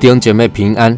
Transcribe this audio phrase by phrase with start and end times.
[0.00, 0.96] 弟兄姐妹平安，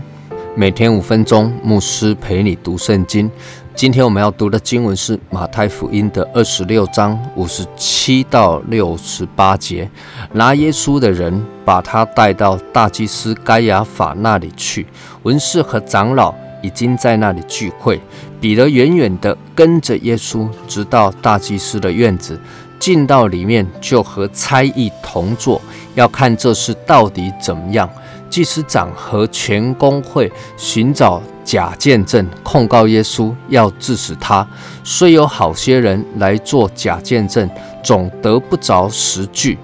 [0.57, 3.31] 每天五分钟，牧师陪你读圣经。
[3.77, 9.89] 今天我们要读的经文是马太福音的二十六章五十七到六十八节。
[10.33, 14.85] 拿耶稣的人把他带到大祭司该亚法那里去，
[15.23, 18.01] 文士和长老已经在那里聚会。
[18.41, 22.39] 彼得远远地跟着耶稣，直到大祭司的院子，
[22.81, 25.63] 进到里面就和差役同坐，
[25.95, 27.89] 要看这事到底怎么样。
[28.31, 34.47] 祭司长和全公会寻找假见证控告耶稣，要致死他。
[34.85, 37.51] 虽有好些人来做假见证，
[37.83, 39.59] 总得不着实据。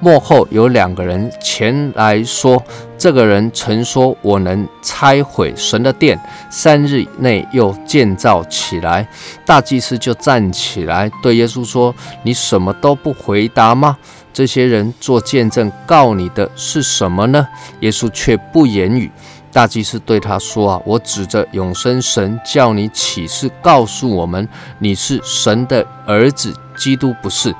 [0.00, 2.62] 幕后有两个人前来说
[2.96, 6.16] ：“这个人曾说我能拆毁神的殿，
[6.48, 9.08] 三日内又建造起来。”
[9.44, 13.96] 大祭司就站起来对耶稣说：“你什么都不回答吗？
[14.38, 17.44] 这些人做见证告你的是什么呢？”
[17.82, 19.10] 耶稣却不言语。
[19.50, 27.52] 大祭司对他说：“啊，我指着永生神叫你起誓，告诉我们你是神的儿子，基督不是。”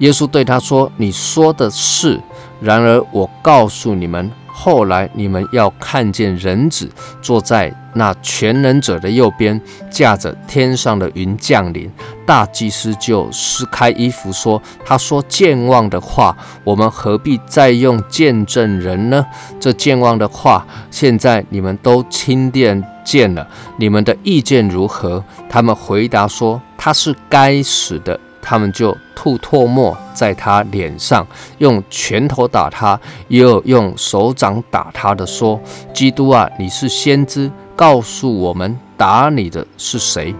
[0.00, 2.20] 耶稣对他说：“你说的是。
[2.60, 6.90] 然而我告诉你们，后来你们要看见人子
[7.22, 9.60] 坐在那全能者的右边，
[9.90, 11.90] 驾着天上的云降临。”
[12.24, 19.26] 大祭司就撕开衣服说：“他说健忘的话，我们何必再用见证人呢？
[19.60, 23.46] 这健忘的话，现在你们都亲见见了，
[23.78, 31.26] 你们的意见如何？”他们回答说：“他是该死的。”他们就吐唾沫在他脸上，
[31.58, 35.60] 用拳头打他，也有用手掌打他的，说
[35.92, 40.34] ：“基督啊，你是先知，告诉我们打你的是谁？”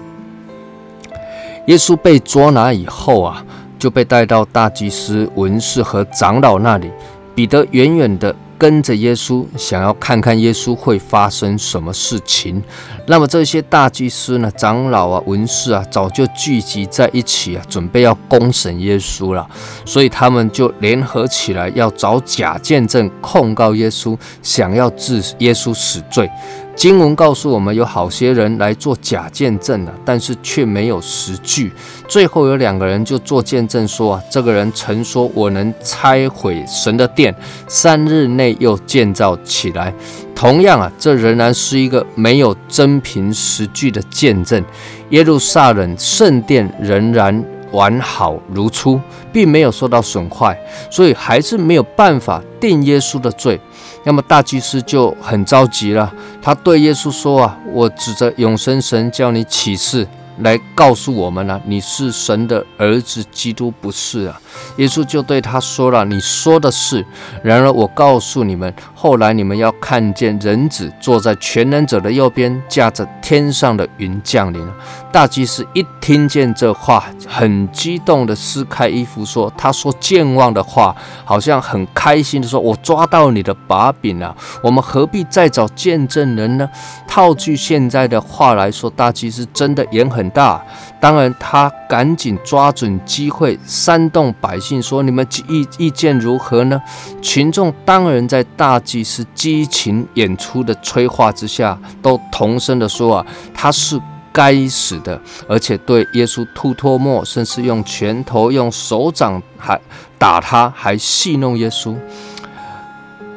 [1.68, 3.44] 耶稣被捉拿以后啊，
[3.78, 6.90] 就被带到大祭司、文士和长老那里。
[7.36, 8.34] 彼得远远的。
[8.58, 12.60] 跟着耶稣，想要看看耶稣会发生什么事情。
[13.06, 19.48] 那么这些大祭司呢、长老啊、文士啊，早就聚集在一起啊，准备要公审耶稣了。
[19.84, 26.28] 所以他们就联合起来，要找假见证控告耶稣，想要治耶稣死罪。
[26.78, 31.72] 经文告诉我们，有好些人来做假见证了，但是却没有实据。
[32.06, 37.34] 最后有两个人就做见证说啊，这个人曾说我能拆毁神的殿，
[37.66, 39.92] 三日内又建造起来。
[40.36, 44.64] 同样啊，这仍然是一个没有真凭实据的见证。
[45.10, 49.00] 耶路撒冷圣殿仍然完好如初，
[49.32, 50.56] 并没有受到损坏，
[50.92, 53.60] 所以还是没有办法定耶稣的罪。
[54.08, 56.10] 那么大祭司就很着急了，
[56.40, 60.08] 他对耶稣说：“啊，我指着永生神叫你起誓。”
[60.40, 64.40] 来告诉我们呢，你是神的儿子，基督不是啊。
[64.76, 67.04] 耶稣就对他说了：“你说的是。
[67.42, 74.64] 然而我告诉你们，后来你们要看见人子坐在全能者的右边，驾着天上的云降临。”
[75.10, 80.94] 大祭司一听见这话，很激动的撕开衣服说：“他说健忘的话，
[81.24, 86.68] 好像很开心的说：‘我抓到你的把柄了。’我们何必再找见证人呢？”
[87.08, 90.27] 套句现在的话来说，大祭司真的也很。
[90.30, 90.64] 大，
[91.00, 96.80] 当然他赶紧抓准机会煽动百姓说：“你们意意见如何呢？”
[97.22, 104.00] 群众当然在大祭司激情演出的催化之下，都同声的说：“啊，他是
[104.32, 109.80] 该死的！”而且对耶稣吐唾沫，甚至用拳头、用手掌还
[110.18, 111.94] 打他，还戏弄耶稣。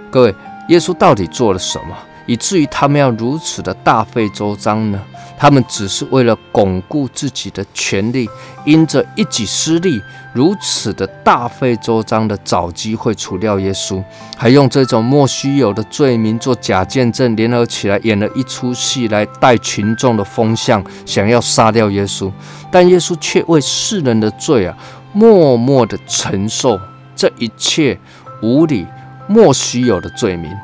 [0.09, 0.35] 各位，
[0.67, 4.99] 耶稣到底做了什么，以至于他们要如此的大费周章呢？
[5.41, 8.29] 他们只是为了巩固自己的权利，
[8.63, 9.99] 因着一己私利，
[10.35, 14.03] 如此的大费周章的找机会除掉耶稣，
[14.37, 22.31] 还用这种莫须有的罪名做假见证，联合起来演了一出戏来带群众的风向，想要杀掉耶稣。
[22.71, 24.77] 但耶稣却为世人的罪啊，
[25.11, 26.79] 默默的承受
[27.15, 27.99] 这一切
[28.43, 28.85] 无理、
[29.27, 30.55] 莫须有的罪名。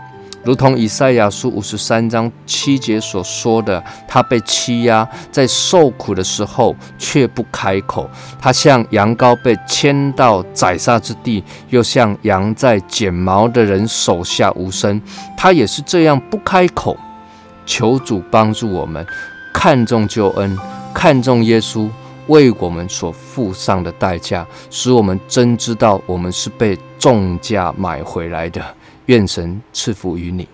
[0.47, 8.09] 如同以赛亚书五十三章七节所说的，他被欺压，在受苦的时候却不开口；
[8.39, 15.01] 他像羊羔被牵到宰杀之地，又像羊在剪毛的人手下无声。
[15.35, 16.95] 他也是这样不开口。
[17.65, 19.05] 求主帮助我们，
[19.53, 20.57] 看重救恩，
[20.93, 21.89] 看重耶稣
[22.27, 28.63] 为我们所付上的代价，使我们真知道我们是被重价买回来的。
[29.07, 30.47] 愿神赐福于你。